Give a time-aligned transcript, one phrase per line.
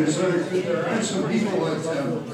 [0.00, 0.06] you.
[0.06, 2.24] So there are some people that um,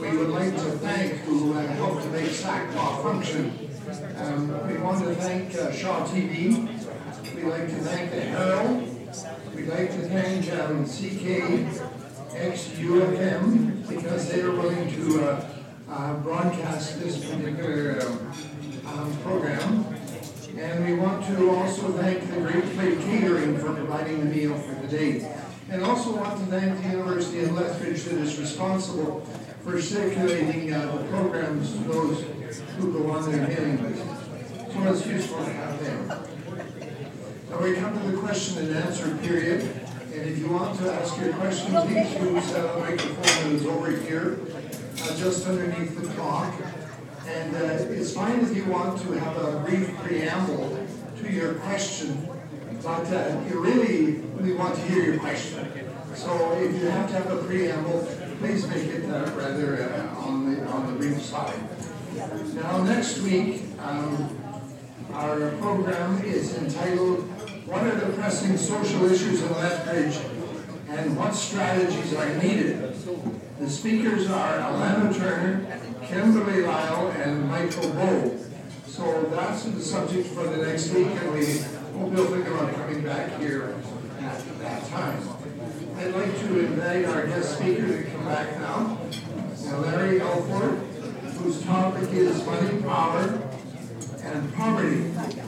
[0.00, 3.52] we would like to thank who uh, helped to make SACPA function.
[4.16, 6.68] Um, we want to thank uh, Shaw TV.
[7.34, 8.82] We'd like to thank the Herald.
[9.54, 11.78] We'd like to thank um, CKXUFM
[13.88, 15.44] because they are willing to uh,
[15.88, 18.32] uh, broadcast this particular um,
[18.86, 19.86] um, program.
[20.56, 24.74] And we want to also thank the Great Plate Catering for providing the meal for
[24.82, 25.32] today.
[25.70, 29.20] And also want to thank the University of Lethbridge that is responsible
[29.64, 32.24] for circulating uh, the programs to those
[32.78, 34.02] who go on their mailing list.
[34.72, 36.08] So it's useful to have them.
[37.50, 39.62] Now we come to the question and answer period.
[40.14, 43.66] And if you want to ask your question, please use uh, the microphone that is
[43.66, 44.38] over here,
[45.02, 46.54] uh, just underneath the clock.
[47.26, 50.86] And uh, it's fine if you want to have a brief preamble
[51.20, 52.26] to your question,
[52.82, 55.68] but uh, you really, really want to hear your question.
[56.14, 58.06] So if you have to have a preamble,
[58.38, 61.58] please make it uh, rather uh, on the on the brief side.
[62.54, 64.28] Now next week, um,
[65.12, 67.20] our program is entitled
[67.66, 70.18] "What are the pressing social issues in Lethbridge,
[70.88, 72.94] and what strategies are needed?"
[73.58, 78.38] The speakers are Alana Turner, Kimberly Lyle, and Michael Bowe.
[78.86, 81.60] So that's the subject for the next week, and we
[82.06, 83.74] you'll think about coming back here
[84.20, 85.20] at that time.
[85.96, 88.98] I'd like to invite our guest speaker to come back now,
[89.80, 90.78] Larry Elford,
[91.38, 93.40] whose topic is money, power,
[94.22, 95.00] and poverty.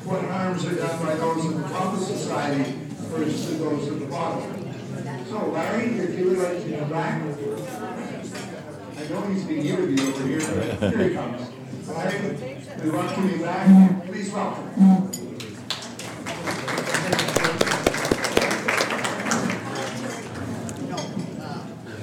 [0.05, 2.73] What harms are done by those at the top of society
[3.11, 5.27] versus those at the bottom.
[5.29, 7.23] So Larry, if you would like to come back.
[8.97, 10.41] I know he's being interviewed over here,
[10.81, 11.51] but here he comes.
[11.89, 14.07] Larry, we welcome you back.
[14.07, 15.11] Please welcome.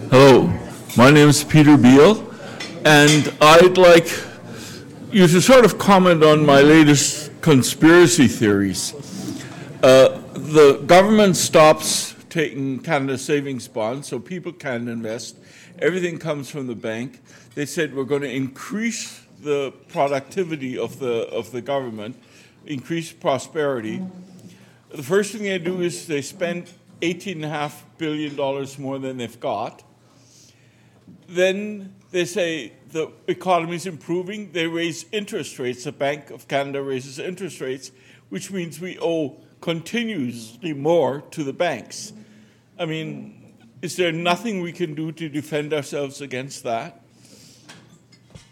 [0.10, 0.48] Hello,
[1.08, 2.22] my name is Peter Beal,
[2.84, 4.10] and I'd like
[5.10, 8.94] you to sort of comment on my latest conspiracy theories.
[9.82, 15.38] Uh, the government stops taking Canada savings bonds, so people can invest.
[15.80, 17.22] Everything comes from the bank.
[17.56, 22.22] They said we're going to increase the productivity of the of the government,
[22.66, 24.02] increase prosperity.
[24.90, 26.70] The first thing they do is they spend
[27.02, 28.36] $18.5 billion
[28.78, 29.87] more than they've got.
[31.28, 34.52] Then they say the economy is improving.
[34.54, 35.84] They raise interest rates.
[35.84, 37.92] The Bank of Canada raises interest rates,
[38.30, 42.14] which means we owe continuously more to the banks.
[42.80, 47.02] I mean, is there nothing we can do to defend ourselves against that?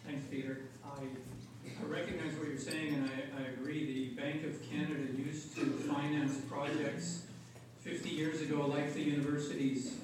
[0.06, 0.66] Thanks, Peter.
[0.84, 3.86] I, recognize what you're saying, and I, I agree.
[4.16, 7.24] The Bank of Canada used to finance projects
[7.82, 9.95] 50 years ago, like the universities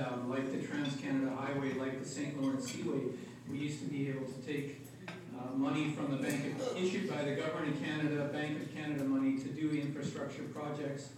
[0.00, 2.40] have, like the Trans Canada Highway, like the St.
[2.40, 3.00] Lawrence Seaway.
[3.50, 4.80] We used to be able to take
[5.38, 9.04] uh, money from the bank of, issued by the government of Canada, Bank of Canada
[9.04, 11.10] money to do infrastructure projects.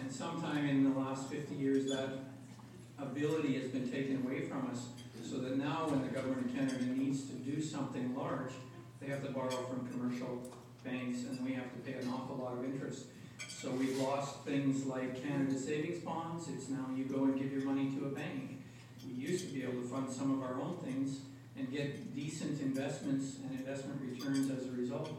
[0.00, 2.10] And sometime in the last 50 years, that
[2.98, 4.88] ability has been taken away from us.
[5.28, 8.52] So that now, when the government of Canada needs to do something large,
[9.00, 10.40] they have to borrow from commercial
[10.84, 13.06] banks, and we have to pay an awful lot of interest.
[13.38, 16.48] So we've lost things like Canada savings bonds.
[16.48, 18.62] It's now you go and give your money to a bank.
[19.06, 21.20] We used to be able to fund some of our own things
[21.56, 25.10] and get decent investments and investment returns as a result.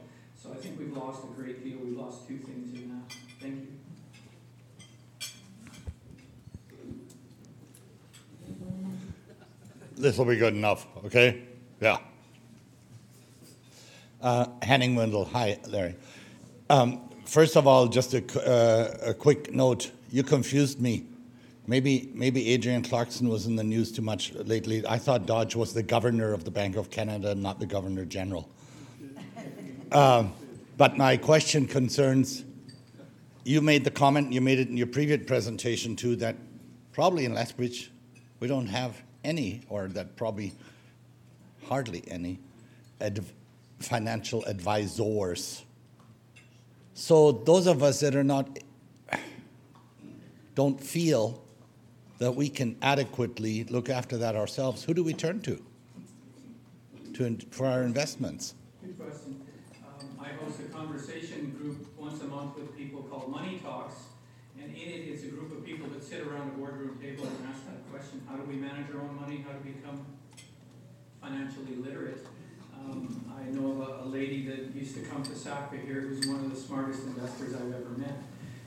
[0.41, 1.79] So I think we've lost a great deal.
[1.79, 3.13] We've lost two things in that.
[3.39, 3.67] Thank you.
[9.97, 11.41] This will be good enough, okay?
[11.81, 11.97] Yeah.
[14.21, 15.25] Uh, Henning Wendell.
[15.25, 15.95] Hi, Larry.
[16.69, 19.91] Um, first of all, just a, uh, a quick note.
[20.11, 21.05] You confused me.
[21.67, 24.87] Maybe, maybe Adrienne Clarkson was in the news too much lately.
[24.87, 28.49] I thought Dodge was the governor of the Bank of Canada, not the governor general.
[29.89, 30.33] Um,
[30.75, 32.43] but my question concerns
[33.45, 36.35] you made the comment, you made it in your previous presentation too, that
[36.91, 37.89] probably in Lethbridge
[38.41, 40.51] we don't have any, or that probably
[41.65, 42.39] hardly any,
[43.79, 45.63] financial advisors.
[46.97, 48.57] So those of us that are not,
[50.55, 51.39] don't feel
[52.17, 55.63] that we can adequately look after that ourselves, who do we turn to,
[57.13, 58.55] to for our investments?
[58.83, 59.39] Good question.
[59.85, 63.93] Um, I host a conversation group once a month with people called Money Talks.
[64.59, 67.47] And in it, it's a group of people that sit around a boardroom table and
[67.47, 69.45] ask that question, how do we manage our own money?
[69.47, 70.03] How do we become
[71.21, 72.25] financially literate?
[72.79, 76.27] Um, I know of a, a lady that used to come to SACPA here who's
[76.27, 78.23] one of the smartest investors I've ever met.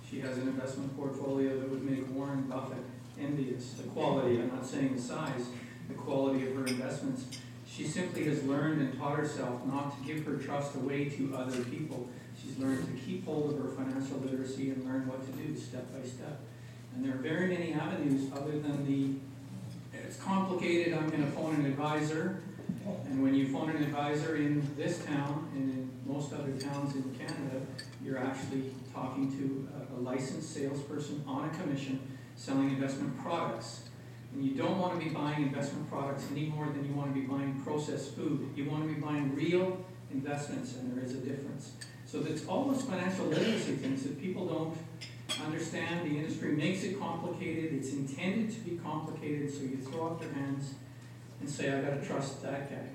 [0.09, 2.83] She has an investment portfolio that would make Warren Buffett
[3.21, 3.75] envious.
[3.75, 5.47] The quality, I'm not saying the size,
[5.89, 7.39] the quality of her investments.
[7.69, 11.62] She simply has learned and taught herself not to give her trust away to other
[11.65, 12.09] people.
[12.41, 15.93] She's learned to keep hold of her financial literacy and learn what to do step
[15.93, 16.41] by step.
[16.95, 19.19] And there are very many avenues other than the,
[19.97, 22.43] it's complicated, I'm gonna phone an advisor.
[22.87, 27.03] And when you phone an advisor in this town and in most other towns in
[27.15, 27.61] Canada,
[28.03, 32.00] you're actually talking to a- licensed salesperson on a commission
[32.35, 33.82] selling investment products.
[34.32, 37.61] And you don't wanna be buying investment products any more than you wanna be buying
[37.62, 38.49] processed food.
[38.56, 41.73] You wanna be buying real investments, and there is a difference.
[42.06, 44.76] So it's all those financial literacy things that people don't
[45.44, 46.11] understand.
[46.11, 47.75] The industry makes it complicated.
[47.75, 50.75] It's intended to be complicated, so you throw up your hands
[51.41, 52.89] and say, I've gotta trust that guy.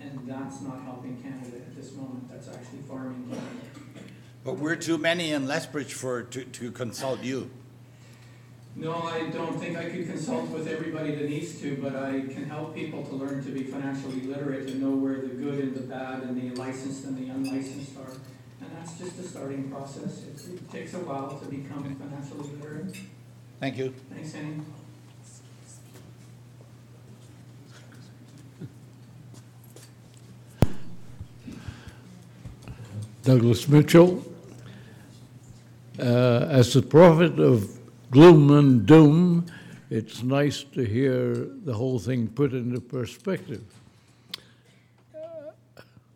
[0.00, 2.30] And that's not helping Canada at this moment.
[2.30, 4.10] That's actually farming Canada.
[4.44, 7.50] But we're too many in Lethbridge for, to, to consult you.
[8.76, 12.44] No, I don't think I could consult with everybody that needs to, but I can
[12.44, 15.80] help people to learn to be financially literate and know where the good and the
[15.80, 18.12] bad and the licensed and the unlicensed are.
[18.60, 20.24] And that's just a starting process.
[20.24, 22.96] It it takes a while to become financially literate.
[23.60, 23.94] Thank you.
[24.12, 24.60] Thanks, Annie.
[33.26, 34.24] Douglas Mitchell.
[35.98, 37.76] Uh, as the prophet of
[38.12, 39.46] gloom and doom,
[39.90, 43.64] it's nice to hear the whole thing put into perspective.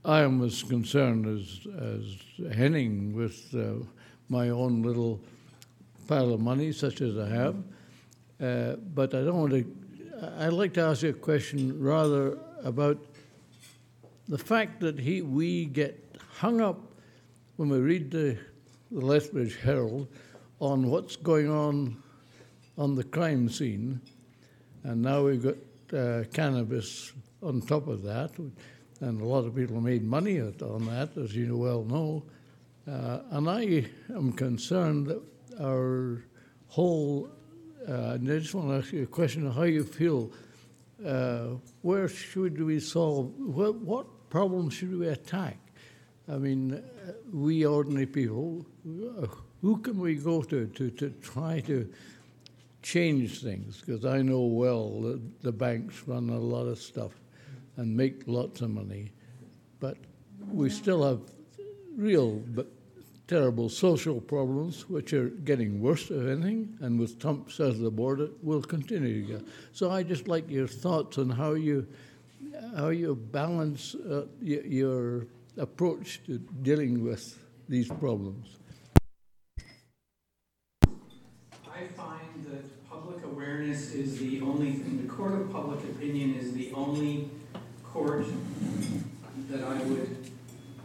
[0.04, 3.84] I am as concerned as, as Henning with uh,
[4.28, 5.20] my own little
[6.06, 7.56] pile of money, such as I have.
[8.40, 9.64] Uh, but I don't want to,
[10.38, 13.04] I'd like to ask you a question rather about
[14.28, 16.04] the fact that he, we get
[16.36, 16.89] hung up
[17.60, 18.38] when we read the,
[18.90, 20.08] the Lethbridge Herald
[20.60, 22.02] on what's going on
[22.78, 24.00] on the crime scene,
[24.82, 25.56] and now we've got
[25.94, 27.12] uh, cannabis
[27.42, 28.30] on top of that,
[29.02, 32.22] and a lot of people made money on that, as you well know.
[32.90, 35.22] Uh, and I am concerned that
[35.60, 36.24] our
[36.68, 37.28] whole,
[37.86, 40.32] uh, and I just want to ask you a question of how you feel.
[41.04, 45.58] Uh, where should we solve, what, what problems should we attack?
[46.30, 49.26] I mean, uh, we ordinary people, uh,
[49.62, 51.92] who can we go to to, to try to
[52.82, 53.82] change things?
[53.84, 57.12] Because I know well that the banks run a lot of stuff
[57.76, 59.10] and make lots of money,
[59.80, 59.96] but
[60.52, 61.20] we still have
[61.96, 62.68] real but
[63.26, 67.90] terrible social problems, which are getting worse, if anything, and with Trump south of the
[67.90, 69.46] border, will continue to get.
[69.72, 71.86] So I just like your thoughts on how you
[72.76, 77.38] how you balance uh, your approach to dealing with
[77.68, 78.56] these problems.
[80.84, 86.52] I find that public awareness is the only thing, the court of public opinion is
[86.52, 87.30] the only
[87.84, 88.26] court
[89.48, 90.30] that I would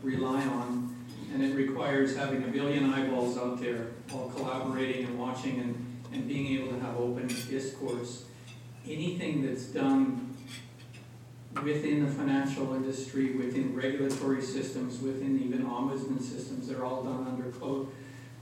[0.01, 0.95] rely on.
[1.33, 6.27] And it requires having a billion eyeballs out there, all collaborating and watching and, and
[6.27, 8.25] being able to have open discourse.
[8.85, 10.24] Anything that's done
[11.63, 17.49] within the financial industry, within regulatory systems, within even ombudsman systems, they're all done under
[17.51, 17.87] clo-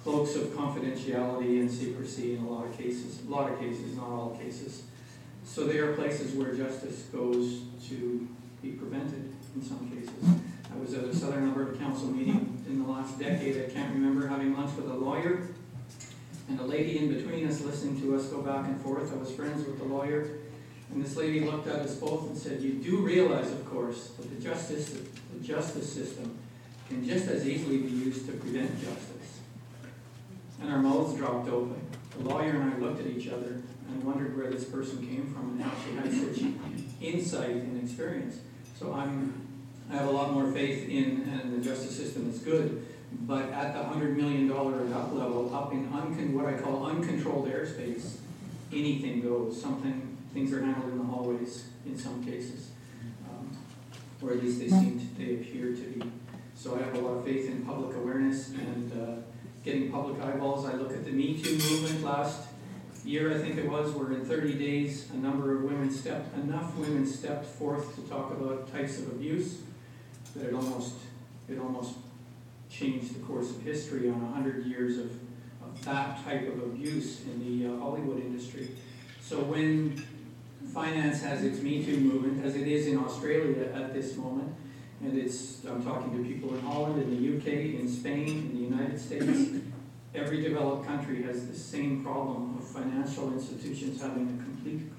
[0.03, 4.09] cloaks of confidentiality and secrecy in a lot of cases, a lot of cases, not
[4.09, 4.83] all cases.
[5.45, 8.27] So they are places where justice goes to
[8.61, 10.11] be prevented in some cases.
[10.73, 14.27] I was at a Southern Alberta Council meeting in the last decade, I can't remember
[14.27, 15.47] having lunch with a lawyer
[16.49, 19.13] and a lady in between us listening to us go back and forth.
[19.13, 20.39] I was friends with the lawyer.
[20.93, 24.29] And this lady looked at us both and said, you do realize, of course, that
[24.29, 26.37] the justice, the justice system
[26.87, 29.39] can just as easily be used to prevent justice.
[30.61, 31.81] And our mouths dropped open.
[32.17, 35.51] The lawyer and I looked at each other and wondered where this person came from
[35.51, 36.45] and how she had such
[37.01, 38.37] insight and experience.
[38.79, 39.33] So I'm,
[39.91, 42.85] I have a lot more faith in, and the justice system is good,
[43.21, 46.85] but at the hundred million dollar and up level, up in uncon, what I call
[46.85, 48.17] uncontrolled airspace,
[48.71, 49.59] anything goes.
[49.59, 52.69] Something, things are handled in the hallways in some cases.
[53.29, 53.49] Um,
[54.21, 56.01] Or at least they seem, to- they appear to be.
[56.55, 59.15] So I have a lot of faith in public awareness and, uh,
[59.65, 60.65] getting public eyeballs.
[60.65, 62.47] I look at the Me Too movement last
[63.05, 66.77] year, I think it was, where in thirty days, a number of women stepped, enough
[66.77, 69.57] women stepped forth to talk about types of abuse
[70.35, 70.95] that it almost,
[71.49, 71.95] it almost
[72.69, 75.11] changed the course of history on a hundred years of,
[75.61, 78.69] of that type of abuse in the uh, Hollywood industry.
[79.21, 80.01] So when
[80.73, 84.53] finance has its Me Too movement, as it is in Australia at this moment,
[85.01, 88.75] and it's, I'm talking to people in Holland, in the UK, in Spain, in the
[88.75, 89.61] United States,
[90.15, 94.91] every developed country has the same problem of financial institutions having a complete,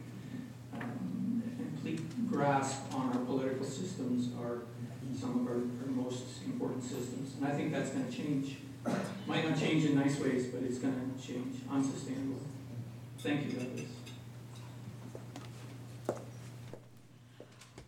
[0.74, 4.62] um, complete grasp on our political systems are
[5.18, 7.34] some of our, our most important systems.
[7.36, 8.58] And I think that's gonna change.
[9.26, 12.40] Might not change in nice ways, but it's gonna change, unsustainable.
[13.18, 14.03] Thank you, Douglas.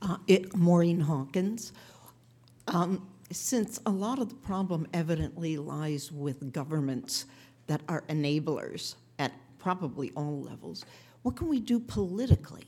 [0.07, 1.73] Uh, it, Maureen Hawkins.
[2.69, 7.25] Um, since a lot of the problem evidently lies with governments
[7.67, 10.85] that are enablers at probably all levels,
[11.23, 12.67] what can we do politically,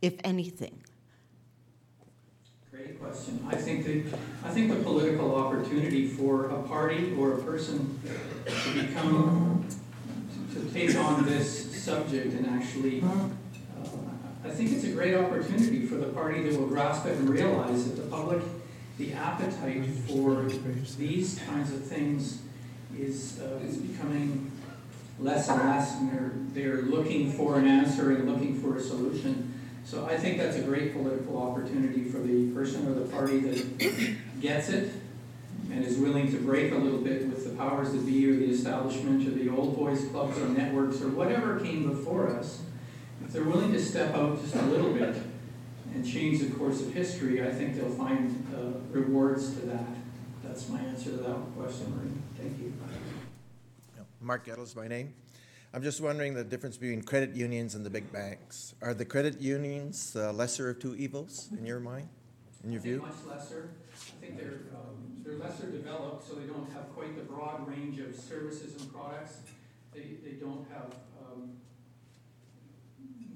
[0.00, 0.82] if anything?
[2.70, 3.46] Great question.
[3.46, 4.04] I think the,
[4.42, 8.00] I think the political opportunity for a party or a person
[8.46, 9.66] to become,
[10.54, 13.02] to take on this subject and actually,
[14.48, 17.84] I think it's a great opportunity for the party that will grasp it and realize
[17.84, 18.42] that the public,
[18.96, 20.44] the appetite for
[20.96, 22.40] these kinds of things
[22.98, 24.50] is, uh, is becoming
[25.20, 29.52] less and less, and they're, they're looking for an answer and looking for a solution.
[29.84, 34.16] So I think that's a great political opportunity for the person or the party that
[34.40, 34.92] gets it
[35.70, 38.50] and is willing to break a little bit with the powers that be or the
[38.50, 42.62] establishment or the old boys clubs or networks or whatever came before us.
[43.24, 45.16] If they're willing to step out just a little bit
[45.94, 49.86] and change the course of history, I think they'll find uh, rewards to that.
[50.42, 52.10] That's my answer to that question, Marie.
[52.38, 52.72] Thank you.
[54.20, 55.14] Mark Gettle is my name.
[55.72, 58.74] I'm just wondering the difference between credit unions and the big banks.
[58.80, 62.08] Are the credit unions the lesser of two evils in your mind,
[62.64, 63.02] in your I think view?
[63.02, 63.70] Much lesser.
[63.92, 68.00] I think they're, um, they're lesser developed, so they don't have quite the broad range
[68.00, 69.38] of services and products.
[69.94, 71.50] They, they don't have, um,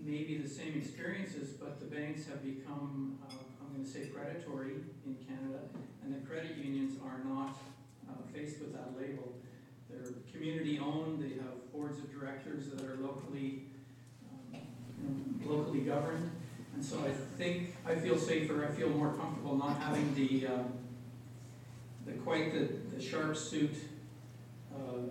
[0.05, 5.17] maybe the same experiences, but the banks have become, uh, I'm gonna say predatory in
[5.27, 5.61] Canada,
[6.03, 7.57] and the credit unions are not,
[8.09, 9.33] uh, faced with that label.
[9.89, 13.65] They're community-owned, they have boards of directors that are locally,
[14.55, 16.31] um, locally governed.
[16.75, 20.63] And so I think, I feel safer, I feel more comfortable not having the, uh,
[22.07, 23.75] the quite the, the sharp suit,
[24.75, 25.03] uh,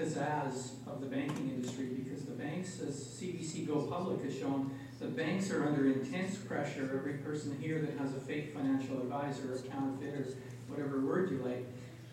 [0.00, 5.06] pizzazz of the banking industry, because the banks, as CBC Go Public has shown, the
[5.06, 9.58] banks are under intense pressure, every person here that has a fake financial advisor, or
[9.58, 10.26] counterfeit, or
[10.68, 11.66] whatever word you like,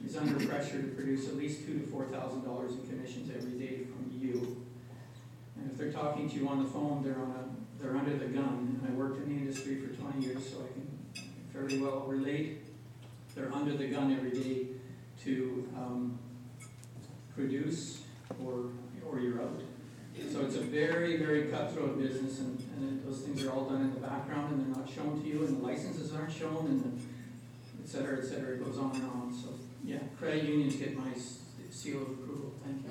[0.06, 3.58] is under pressure to produce at least two to four thousand dollars in commissions every
[3.60, 4.64] day from you.
[5.56, 8.26] And if they're talking to you on the phone, they're on a, they're under the
[8.26, 8.80] gun.
[8.82, 12.60] And I worked in the industry for twenty years, so I can fairly well relate.
[13.36, 14.68] They're under the gun every day
[15.24, 16.20] to, um,
[17.38, 18.02] produce
[18.44, 18.72] or,
[19.10, 19.62] or you're out.
[20.34, 23.94] So it's a very, very cutthroat business and, and those things are all done in
[23.94, 26.90] the background and they're not shown to you and the licenses aren't shown and the
[27.84, 29.34] et cetera, et cetera, it goes on and on.
[29.34, 29.50] So,
[29.86, 31.12] yeah, credit unions get my
[31.70, 32.54] seal of approval.
[32.66, 32.90] Thank you.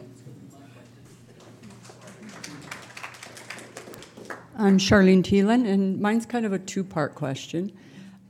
[4.59, 7.73] I'm Charlene Thielen, and mine's kind of a two-part question.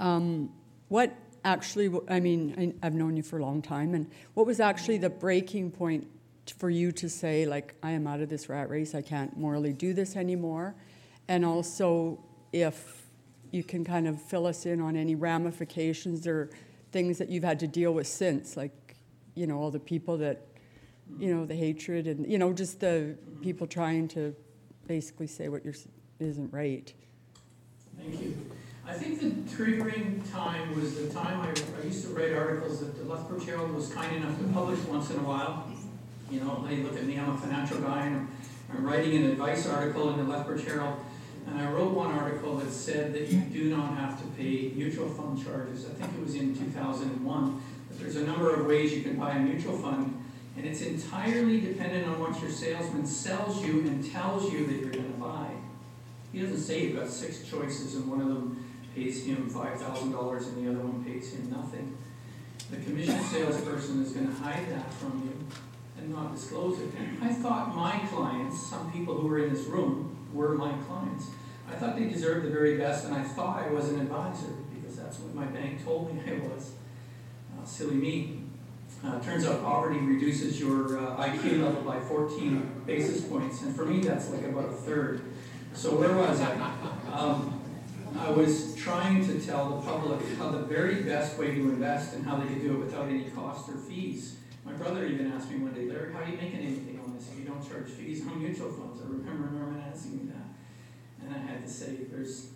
[0.00, 0.50] Um,
[0.88, 1.14] what
[1.46, 5.08] actually, I mean, I've known you for a long time, and what was actually the
[5.08, 6.06] breaking point
[6.58, 9.72] for you to say, like, I am out of this rat race, I can't morally
[9.72, 10.74] do this anymore?
[11.28, 12.18] And also,
[12.52, 13.06] if
[13.52, 16.50] you can kind of fill us in on any ramifications or
[16.90, 18.96] things that you've had to deal with since, like,
[19.34, 20.46] you know, all the people that,
[21.18, 24.34] you know, the hatred and, you know, just the people trying to
[24.88, 25.74] basically say what you're,
[26.18, 26.92] isn't right.
[27.96, 28.50] Thank you.
[28.88, 32.96] I think the triggering time was the time I, I used to write articles that
[32.96, 35.68] the Lethbridge Herald was kind enough to publish once in a while.
[36.30, 38.28] You know, they look at me, I'm a financial guy, and
[38.72, 41.00] I'm, writing an advice article in the Lethbridge Herald.
[41.48, 45.08] And I wrote one article that said that you do not have to pay mutual
[45.08, 45.84] fund charges.
[45.86, 47.62] I think it was in two thousand and one.
[47.88, 50.20] That there's a number of ways you can buy a mutual fund,
[50.56, 54.90] and it's entirely dependent on what your salesman sells you and tells you that you're
[54.90, 55.50] gonna buy.
[56.32, 58.65] He doesn't say you've got six choices and one of them
[58.96, 61.96] pays him five thousand dollars and the other one pays him nothing.
[62.70, 65.46] The commission salesperson is gonna hide that from you
[65.98, 66.88] and not disclose it.
[67.22, 71.28] I thought my clients, some people who were in this room, were my clients.
[71.70, 74.96] I thought they deserved the very best and I thought I was an advisor because
[74.96, 76.72] that's what my bank told me I was.
[77.52, 78.40] Uh, silly me.
[79.04, 83.84] Uh, turns out poverty reduces your uh, IQ level by 14 basis points, and for
[83.84, 85.20] me, that's like about a third.
[85.74, 86.50] So where was I?
[87.12, 87.60] Um,
[88.18, 92.24] I was trying to tell the public how the very best way to invest and
[92.24, 94.36] how they could do it without any cost or fees.
[94.64, 97.28] My brother even asked me one day, Larry, how are you making anything on this
[97.30, 99.00] if you don't charge fees on mutual funds?
[99.00, 101.24] I remember Norman asking me that.
[101.24, 102.50] And I had to say, there's,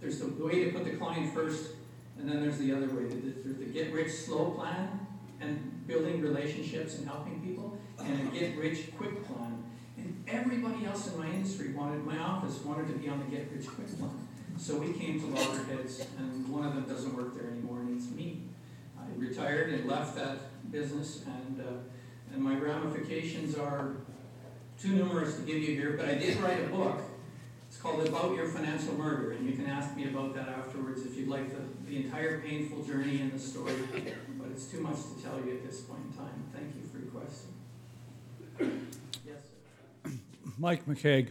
[0.00, 1.70] there's the way to put the client first,
[2.18, 3.04] and then there's the other way.
[3.04, 5.06] There's the get rich slow plan
[5.40, 7.78] and building relationships and helping people.
[7.98, 9.64] and a get-rich-quick plan.
[9.96, 13.98] And everybody else in my industry wanted, my office wanted to be on the get-rich-quick
[13.98, 14.27] plan.
[14.58, 18.10] So we came to loggerheads, and one of them doesn't work there anymore, and it's
[18.10, 18.42] me.
[18.98, 23.92] I retired and left that business, and, uh, and my ramifications are
[24.80, 27.00] too numerous to give you here, but I did write a book.
[27.68, 31.16] It's called About Your Financial Murder, and you can ask me about that afterwards if
[31.16, 33.74] you'd like the, the entire painful journey and the story.
[34.38, 36.44] But it's too much to tell you at this point in time.
[36.52, 38.88] Thank you for your question.
[39.24, 39.38] Yes,
[40.04, 40.10] sir.
[40.58, 41.30] Mike McCaig.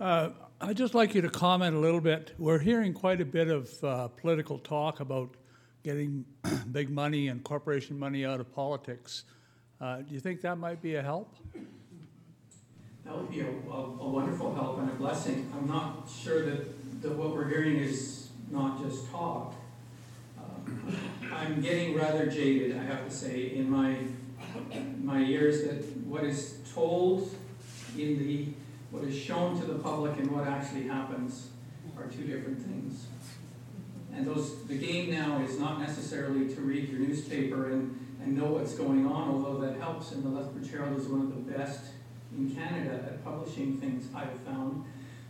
[0.00, 0.30] Uh,
[0.64, 2.34] I'd just like you to comment a little bit.
[2.38, 5.34] We're hearing quite a bit of uh, political talk about
[5.82, 6.24] getting
[6.70, 9.24] big money and corporation money out of politics.
[9.80, 11.34] Uh, do you think that might be a help?
[13.04, 15.52] That would be a, a, a wonderful help and a blessing.
[15.52, 19.56] I'm not sure that, that what we're hearing is not just talk.
[20.38, 20.96] Um,
[21.32, 23.96] I'm getting rather jaded, I have to say, in my,
[25.02, 27.34] my years that what is told
[27.98, 28.46] in the,
[28.92, 31.48] what is shown to the public and what actually happens
[31.96, 33.06] are two different things.
[34.14, 38.52] And those, the game now is not necessarily to read your newspaper and, and know
[38.52, 41.80] what's going on, although that helps, and the Lethbridge Herald is one of the best
[42.36, 44.84] in Canada at publishing things I've found.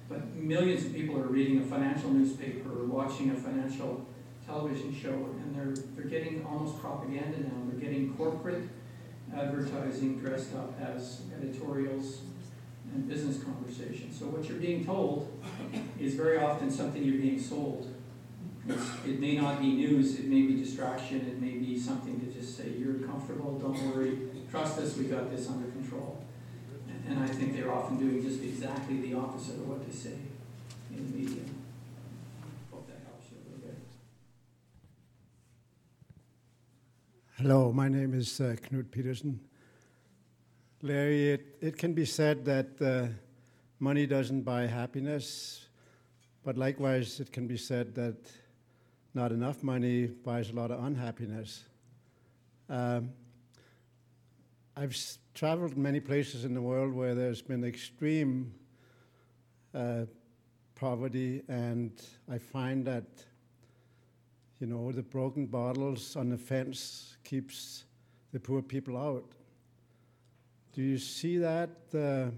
[0.08, 4.04] But millions of people are reading a financial newspaper or watching a financial
[4.44, 7.62] television show, and they're, they're getting almost propaganda now.
[7.70, 8.64] They're getting corporate
[9.34, 12.22] advertising dressed up as editorials
[12.94, 14.18] and business conversations.
[14.18, 15.30] So what you're being told
[15.98, 17.88] is very often something you're being sold.
[18.68, 22.26] It's, it may not be news, it may be distraction, it may be something to
[22.26, 24.18] just say, you're comfortable, don't worry,
[24.50, 26.24] trust us, we got this under control.
[26.88, 30.16] And, and I think they're often doing just exactly the opposite of what they say
[30.90, 31.42] in the media.
[32.70, 33.78] Hope that helps you a little bit.
[37.38, 39.40] Hello, my name is uh, Knut Peterson.
[40.84, 43.06] Larry, it, it can be said that uh,
[43.78, 45.66] money doesn't buy happiness,
[46.42, 48.16] but likewise, it can be said that
[49.14, 51.62] not enough money buys a lot of unhappiness.
[52.68, 53.10] Um,
[54.76, 58.52] I've s- traveled many places in the world where there's been extreme
[59.72, 60.06] uh,
[60.74, 61.92] poverty, and
[62.28, 63.04] I find that
[64.58, 67.84] you know, the broken bottles on the fence keeps
[68.32, 69.32] the poor people out.
[70.74, 72.30] Do you see that uh,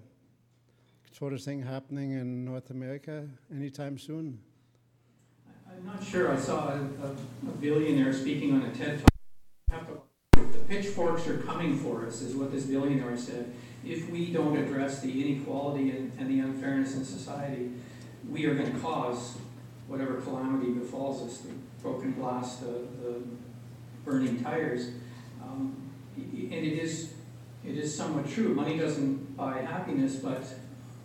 [1.16, 4.40] sort of thing happening in North America anytime soon?
[5.70, 9.04] I'm not sure, I saw a, a billionaire speaking on a TED
[9.70, 10.08] Talk.
[10.32, 13.54] The pitchforks are coming for us, is what this billionaire said.
[13.84, 17.70] If we don't address the inequality and, and the unfairness in society,
[18.28, 19.36] we are gonna cause
[19.86, 23.22] whatever calamity befalls us, the broken glass, the, the
[24.04, 24.88] burning tires.
[25.40, 25.76] Um,
[26.16, 27.13] and it is,
[27.66, 30.42] it is somewhat true, money doesn't buy happiness, but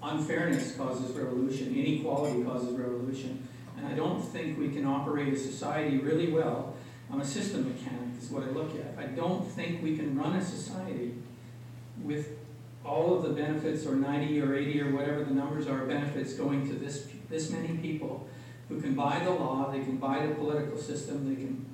[0.04, 3.48] unfairness causes revolution, inequality causes revolution.
[3.78, 6.76] And I don't think we can operate a society really well.
[7.12, 9.02] I'm a system mechanic, is what I look at.
[9.02, 11.16] I don't think we can run a society
[12.04, 12.38] with
[12.86, 16.68] all of the benefits, or 90 or 80 or whatever the numbers are, benefits going
[16.68, 18.28] to this, this many people
[18.68, 21.66] who can buy the law, they can buy the political system, they can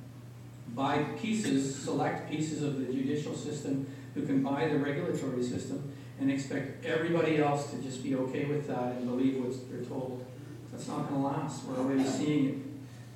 [0.69, 6.31] buy pieces, select pieces of the judicial system, who can buy the regulatory system, and
[6.31, 10.25] expect everybody else to just be okay with that and believe what they're told.
[10.71, 11.65] That's not gonna last.
[11.65, 12.55] We're already seeing it.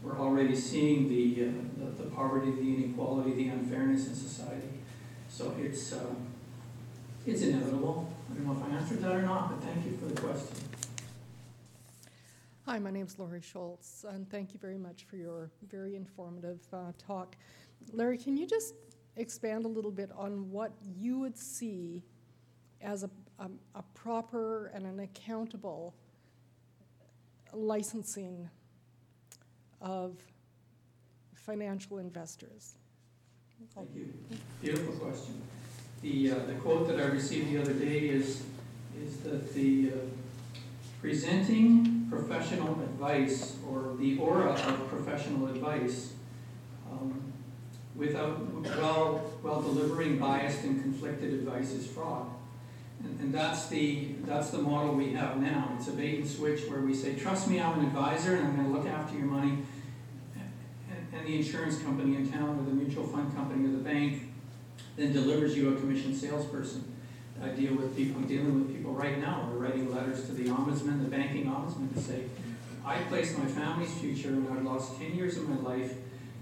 [0.04, 4.70] We're already seeing the, uh, the, the poverty, the inequality, the unfairness in society.
[5.30, 6.14] So it's, uh,
[7.26, 8.12] it's inevitable.
[8.30, 10.56] I don't know if I answered that or not, but thank you for the question.
[12.66, 16.60] Hi, my name is Laurie Schultz, and thank you very much for your very informative
[16.72, 17.36] uh, talk.
[17.94, 18.76] Larry, can you just
[19.19, 22.03] expand a little bit on what you would see
[22.82, 25.93] as a, a, a proper and an accountable
[27.53, 28.49] licensing
[29.82, 30.17] of
[31.34, 32.75] financial investors?
[33.75, 34.13] Thank you.
[34.62, 35.41] Beautiful question.
[36.01, 38.43] The, uh, the quote that I received the other day is,
[38.97, 39.95] is that the, uh,
[41.01, 46.13] presenting professional advice or the aura of professional advice
[46.91, 47.29] um,
[48.00, 52.28] without, well, well delivering biased and conflicted advice is fraud.
[53.04, 55.74] And, and that's the, that's the model we have now.
[55.78, 58.56] It's a bait and switch where we say, trust me, I'm an advisor and I'm
[58.56, 59.60] gonna look after your money.
[61.12, 64.32] And, the insurance company in town or the mutual fund company or the bank
[64.96, 66.96] then delivers you a commission salesperson.
[67.44, 70.46] I deal with people, I'm dealing with people right now, we're writing letters to the
[70.46, 72.24] ombudsman, the banking ombudsman to say,
[72.86, 75.94] I placed my family's future and I lost ten years of my life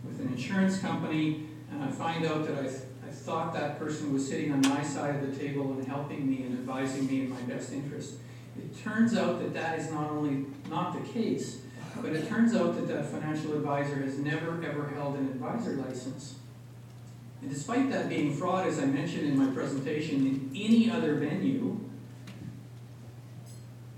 [0.06, 4.28] with an insurance company, and I find out that I, I thought that person was
[4.28, 7.42] sitting on my side of the table and helping me and advising me in my
[7.42, 8.16] best interest.
[8.58, 11.62] It turns out that that is not only not the case,
[12.02, 16.36] but it turns out that that financial advisor has never ever held an advisor license.
[17.42, 21.80] And despite that being fraud, as I mentioned in my presentation, in any other venue,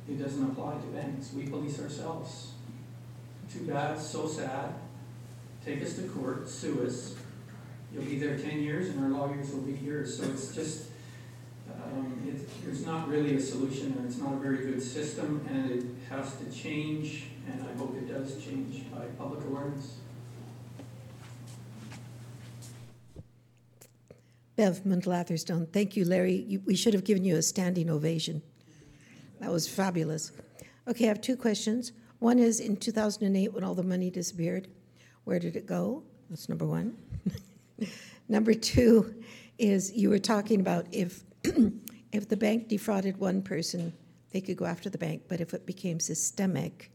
[0.09, 1.31] it doesn't apply to banks.
[1.33, 2.51] We police ourselves.
[3.51, 4.73] Too bad, so sad.
[5.65, 7.15] Take us to court, sue us.
[7.93, 10.17] You'll be there ten years and our lawyers will be yours.
[10.17, 10.89] So it's just,
[11.73, 15.71] um, it, there's not really a solution and it's not a very good system and
[15.71, 19.95] it has to change and I hope it does change by public awareness.
[24.55, 25.67] Bev Mundell-Atherstone.
[25.67, 26.33] Thank you, Larry.
[26.35, 28.41] You, we should have given you a standing ovation.
[29.39, 30.33] That was fabulous.
[30.85, 31.93] Okay, I have two questions.
[32.19, 34.67] One is in 2008, when all the money disappeared,
[35.23, 36.03] where did it go?
[36.29, 36.97] That's number one.
[38.27, 39.23] number two
[39.57, 41.23] is you were talking about if
[42.11, 43.93] if the bank defrauded one person,
[44.31, 46.91] they could go after the bank, but if it became systemic,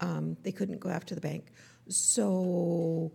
[0.00, 1.46] um, they couldn't go after the bank.
[1.88, 3.12] So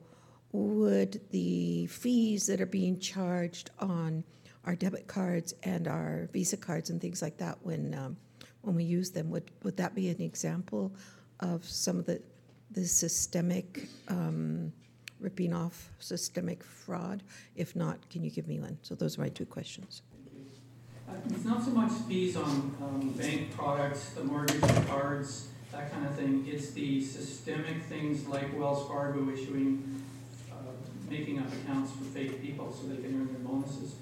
[0.51, 4.23] would the fees that are being charged on
[4.65, 8.17] our debit cards and our Visa cards and things like that when um,
[8.61, 10.93] when we use them would would that be an example
[11.39, 12.21] of some of the
[12.71, 14.71] the systemic um,
[15.19, 17.23] ripping off systemic fraud?
[17.55, 18.77] If not, can you give me one?
[18.81, 20.01] So those are my two questions.
[21.07, 26.05] Uh, It's not so much fees on um, bank products, the mortgage cards, that kind
[26.05, 26.45] of thing.
[26.49, 30.03] It's the systemic things like Wells Fargo issuing,
[30.51, 30.55] uh,
[31.09, 33.95] making up accounts for fake people so they can earn their bonuses.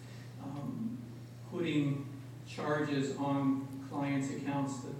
[0.44, 0.98] Um,
[1.50, 2.06] Putting
[2.46, 4.94] charges on clients' accounts that,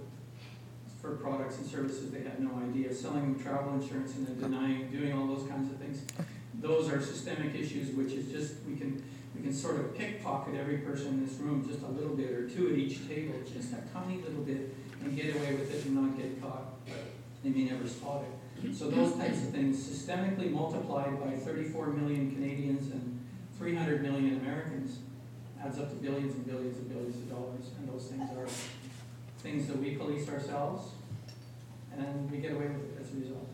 [1.08, 5.12] for products and services they had no idea, selling travel insurance and then denying, doing
[5.12, 6.02] all those kinds of things.
[6.60, 9.02] Those are systemic issues, which is just, we can
[9.34, 12.48] we can sort of pickpocket every person in this room just a little bit, or
[12.48, 15.94] two at each table, just a tiny little bit, and get away with it and
[15.94, 16.74] not get caught.
[17.44, 18.74] They may never spot it.
[18.74, 23.20] So those types of things systemically multiplied by 34 million Canadians and
[23.58, 24.98] 300 million Americans
[25.62, 27.70] adds up to billions and billions and billions of dollars.
[27.78, 28.46] And those things are
[29.48, 30.92] things that we police ourselves,
[31.96, 33.48] and we get away with it as a result.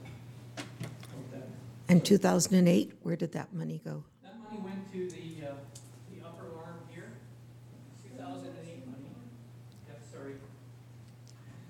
[1.88, 4.02] And 2008, where did that money go?
[4.22, 5.54] That money went to the, uh,
[6.10, 7.12] the upper arm here,
[8.02, 9.06] two thousand and eight money.
[9.86, 10.34] Yep, sorry.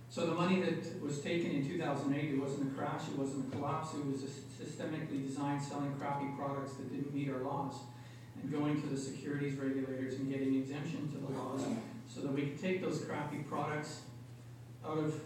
[0.09, 3.19] So the money that was taken in two thousand eight, it wasn't a crash, it
[3.19, 4.29] wasn't a collapse, it was a
[4.65, 7.75] systemically designed selling crappy products that didn't meet our laws.
[8.41, 11.63] And going to the securities regulators and getting exemption to the laws,
[12.09, 14.03] so that we could take those crappy products
[14.87, 15.21] out of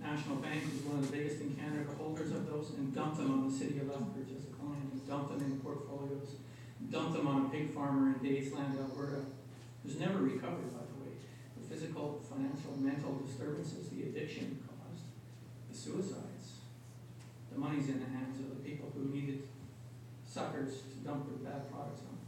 [0.00, 3.32] National Bank, who's one of the biggest in Canada holders of those, and dump them
[3.32, 6.36] on the city of Lethbridge as a client, and dump them in portfolios
[6.90, 9.22] dump them on a pig farmer in Daysland, Alberta,
[9.82, 11.16] who's never recovered, by the way.
[11.56, 15.04] The physical, financial, mental disturbances, the addiction caused,
[15.70, 16.60] the suicides.
[17.52, 19.42] The money's in the hands of the people who needed
[20.26, 22.18] suckers to dump their bad products on.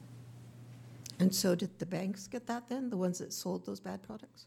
[1.21, 4.47] And so did the banks get that then, the ones that sold those bad products?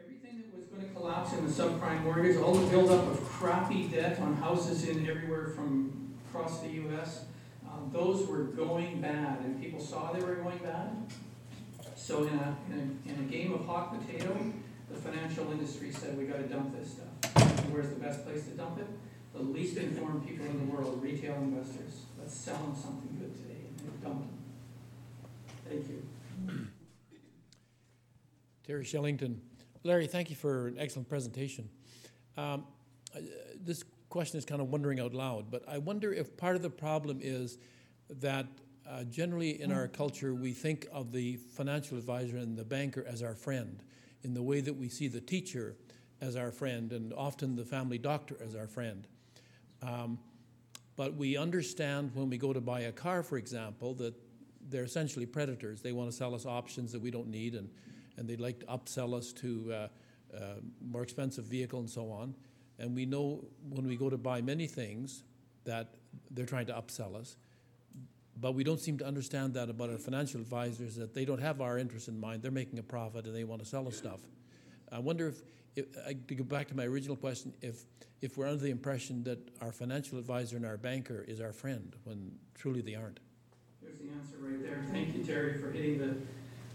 [0.00, 4.18] Everything that was gonna collapse in the subprime mortgage, all the buildup of crappy debt
[4.20, 7.26] on houses in everywhere from across the US,
[7.66, 10.96] um, those were going bad, and people saw they were going bad.
[11.94, 14.34] So in a, in a, in a game of hot potato,
[14.90, 17.62] the financial industry said, we gotta dump this stuff.
[17.62, 18.86] And where's the best place to dump it?
[19.34, 22.00] The least informed people in the world, retail investors.
[22.18, 24.38] Let's sell them something good today, and dump them.
[25.68, 26.66] Thank you.
[28.66, 29.40] Terry Shellington.
[29.86, 31.68] Larry, thank you for an excellent presentation.
[32.38, 32.64] Um,
[33.14, 33.20] uh,
[33.60, 36.70] this question is kind of wondering out loud, but I wonder if part of the
[36.70, 37.58] problem is
[38.08, 38.46] that
[38.88, 43.22] uh, generally in our culture we think of the financial advisor and the banker as
[43.22, 43.82] our friend
[44.22, 45.76] in the way that we see the teacher
[46.22, 49.06] as our friend and often the family doctor as our friend.
[49.82, 50.18] Um,
[50.96, 54.14] but we understand when we go to buy a car, for example, that
[54.66, 55.82] they're essentially predators.
[55.82, 57.68] They want to sell us options that we don't need, and,
[58.16, 59.88] and they'd like to upsell us to uh,
[60.36, 60.38] uh,
[60.84, 62.34] more expensive vehicle and so on.
[62.78, 65.22] And we know when we go to buy many things
[65.64, 65.94] that
[66.30, 67.36] they're trying to upsell us.
[68.40, 71.60] But we don't seem to understand that about our financial advisors, that they don't have
[71.60, 72.42] our interest in mind.
[72.42, 74.20] They're making a profit and they want to sell us stuff.
[74.90, 75.42] I wonder if,
[75.76, 77.84] if I, to go back to my original question, if,
[78.20, 81.94] if we're under the impression that our financial advisor and our banker is our friend
[82.04, 83.20] when truly they aren't.
[83.82, 84.84] There's the answer right there.
[84.90, 86.16] Thank you, Terry, for hitting the,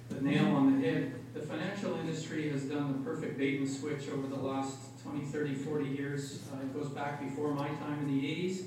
[0.09, 1.13] the nail on the head.
[1.33, 5.55] The financial industry has done the perfect bait and switch over the last 20, 30,
[5.55, 6.39] 40 years.
[6.51, 8.63] Uh, it goes back before my time in the 80s.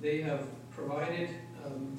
[0.00, 1.28] They have provided
[1.64, 1.98] um,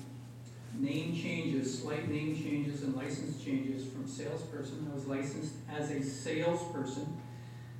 [0.73, 4.89] name changes, slight name changes and license changes from salesperson.
[4.91, 7.17] I was licensed as a salesperson.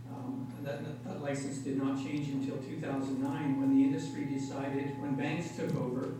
[0.09, 5.55] Um, that, that license did not change until 2009 when the industry decided, when banks
[5.55, 6.13] took over,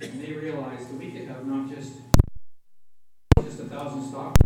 [0.00, 1.94] and they realized that we could have not just
[3.74, 4.43] thousand stock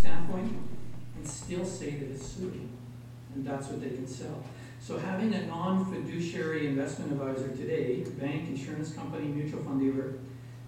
[0.00, 0.56] standpoint
[1.16, 2.66] and still say that it's suitable.
[3.34, 4.42] And that's what they can sell.
[4.80, 10.14] So having a non-fiduciary investment advisor today, bank, insurance company, mutual fund dealer,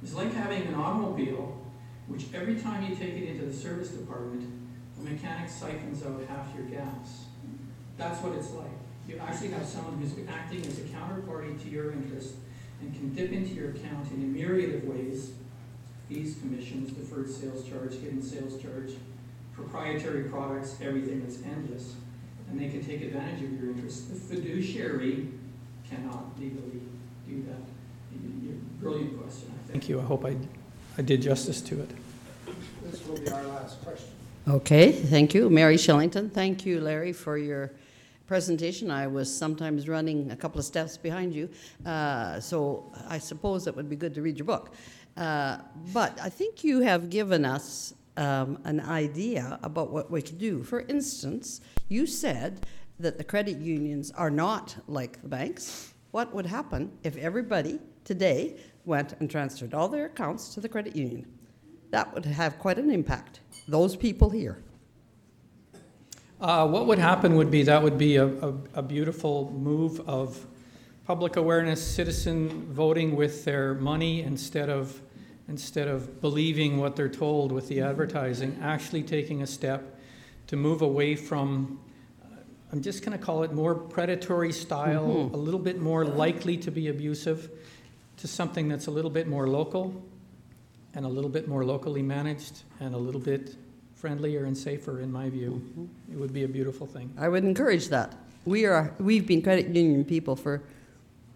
[0.02, 1.58] is like having an automobile,
[2.06, 4.48] which every time you take it into the service department,
[4.98, 7.24] the mechanic siphons out half your gas.
[7.96, 8.70] That's what it's like.
[9.08, 12.34] You actually have someone who's acting as a counterparty to your interest
[12.80, 15.32] and can dip into your account in a myriad of ways,
[16.08, 18.92] fees, commissions, deferred sales charge, hidden sales charge,
[19.54, 21.94] proprietary products, everything that's endless,
[22.50, 24.04] and they can take advantage of your interests.
[24.08, 25.28] The fiduciary
[25.88, 26.80] cannot legally
[27.28, 27.60] do that.
[28.12, 29.72] Y- y- Brilliant question, I think.
[29.72, 30.00] Thank you.
[30.00, 30.36] I hope I,
[30.98, 31.90] I did justice to it.
[32.90, 34.08] This will be our last question.
[34.48, 35.48] Okay, thank you.
[35.48, 37.70] Mary Shillington, thank you, Larry, for your
[38.26, 38.90] presentation.
[38.90, 41.48] I was sometimes running a couple of steps behind you,
[41.86, 44.74] uh, so I suppose it would be good to read your book.
[45.16, 45.58] Uh,
[45.92, 50.62] but I think you have given us um, an idea about what we could do.
[50.62, 52.66] For instance, you said
[52.98, 55.94] that the credit unions are not like the banks.
[56.10, 60.94] What would happen if everybody today went and transferred all their accounts to the credit
[60.94, 61.26] union?
[61.90, 63.40] That would have quite an impact.
[63.68, 64.62] Those people here.
[66.40, 70.44] Uh, what would happen would be that would be a, a, a beautiful move of
[71.06, 75.00] public awareness, citizen voting with their money instead of
[75.48, 79.98] instead of believing what they're told with the advertising, actually taking a step
[80.46, 81.78] to move away from.
[82.24, 82.36] uh,
[82.72, 85.32] I'm just going to call it more predatory style, Mhm.
[85.32, 87.50] a little bit more likely to be abusive,
[88.18, 89.94] to something that's a little bit more local,
[90.94, 93.56] and a little bit more locally managed, and a little bit
[93.94, 95.62] friendlier and safer, in my view.
[96.10, 97.10] It would be a beautiful thing.
[97.16, 98.14] I would encourage that.
[98.44, 100.62] We are, we've been credit union people for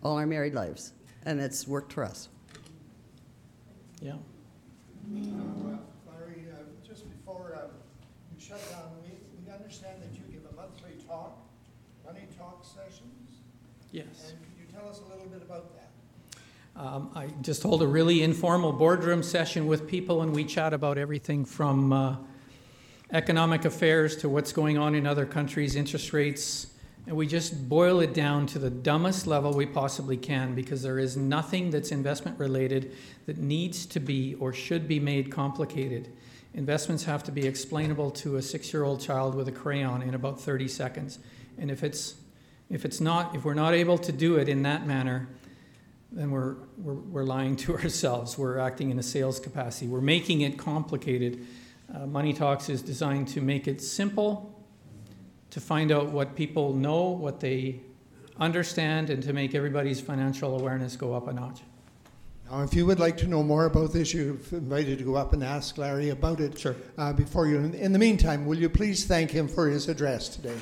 [0.02, 0.92] all our married lives,
[1.24, 2.28] and it's worked for us.
[4.02, 4.12] Yeah.
[5.12, 6.56] Larry, uh,
[6.86, 7.68] just before uh,
[8.34, 9.12] you shut down, we,
[9.44, 11.38] we understand that you give a monthly talk,
[12.04, 13.40] money talk sessions?
[13.92, 14.06] Yes.
[14.30, 15.90] And could you tell us a little bit about that?
[16.78, 20.98] Um, I just hold a really informal boardroom session with people, and we chat about
[20.98, 22.16] everything from uh,
[23.12, 26.66] economic affairs to what's going on in other countries, interest rates,
[27.06, 30.98] and we just boil it down to the dumbest level we possibly can because there
[30.98, 32.92] is nothing that's investment related
[33.26, 36.12] that needs to be or should be made complicated.
[36.54, 40.14] Investments have to be explainable to a six year old child with a crayon in
[40.14, 41.18] about 30 seconds.
[41.58, 42.16] And if it's,
[42.70, 45.28] if it's not, if we're not able to do it in that manner,
[46.10, 48.36] then we're, we're, we're lying to ourselves.
[48.36, 49.86] We're acting in a sales capacity.
[49.86, 51.46] We're making it complicated.
[51.94, 54.55] Uh, Money Talks is designed to make it simple,
[55.56, 57.80] to find out what people know, what they
[58.38, 61.62] understand, and to make everybody's financial awareness go up a notch.
[62.50, 65.32] Now, if you would like to know more about this, you're invited to go up
[65.32, 66.58] and ask Larry about it.
[66.58, 66.76] Sure.
[66.98, 70.58] Uh, before you, in the meantime, will you please thank him for his address today?